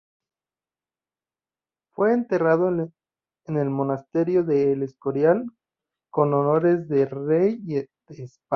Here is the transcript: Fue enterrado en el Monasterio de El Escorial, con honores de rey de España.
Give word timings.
Fue 1.93 2.11
enterrado 2.13 2.69
en 2.69 3.55
el 3.55 3.69
Monasterio 3.69 4.43
de 4.43 4.71
El 4.71 4.81
Escorial, 4.81 5.45
con 6.09 6.33
honores 6.33 6.89
de 6.89 7.05
rey 7.05 7.57
de 7.59 7.87
España. 8.09 8.41